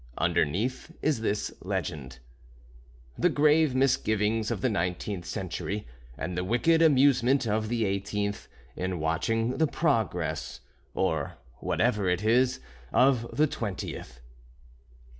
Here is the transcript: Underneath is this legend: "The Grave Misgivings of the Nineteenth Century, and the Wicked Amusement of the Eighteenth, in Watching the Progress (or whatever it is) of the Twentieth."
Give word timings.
Underneath 0.17 0.91
is 1.03 1.21
this 1.21 1.53
legend: 1.61 2.17
"The 3.19 3.29
Grave 3.29 3.75
Misgivings 3.75 4.49
of 4.49 4.61
the 4.61 4.67
Nineteenth 4.67 5.25
Century, 5.25 5.85
and 6.17 6.35
the 6.35 6.43
Wicked 6.43 6.81
Amusement 6.81 7.45
of 7.45 7.69
the 7.69 7.85
Eighteenth, 7.85 8.47
in 8.75 8.99
Watching 8.99 9.59
the 9.59 9.67
Progress 9.67 10.61
(or 10.95 11.37
whatever 11.59 12.09
it 12.09 12.23
is) 12.23 12.59
of 12.91 13.37
the 13.37 13.45
Twentieth." 13.45 14.21